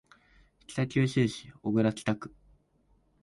[0.65, 2.33] 北九州市小倉北区